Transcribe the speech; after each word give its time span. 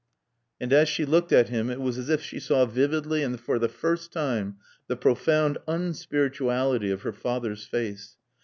And 0.59 0.73
as 0.73 0.89
she 0.89 1.05
looked 1.05 1.31
at 1.31 1.49
him 1.49 1.69
it 1.69 1.79
was 1.79 1.99
as 1.99 2.09
if 2.09 2.23
she 2.23 2.39
saw 2.39 2.65
vividly 2.65 3.21
and 3.21 3.39
for 3.39 3.59
the 3.59 3.69
first 3.69 4.11
time 4.11 4.57
the 4.87 4.95
profound 4.95 5.59
unspirituality 5.67 6.91
of 6.91 7.03
her 7.03 7.13
father's 7.13 7.67
face. 7.67 8.17